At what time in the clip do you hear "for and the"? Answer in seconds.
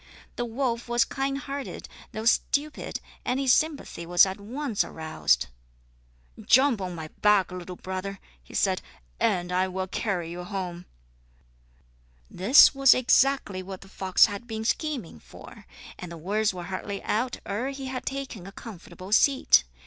15.19-16.17